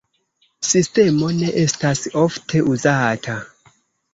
Sistemo 0.69 1.29
ne 1.41 1.51
estas 1.65 2.01
ofte 2.23 2.63
uzata. 2.77 3.37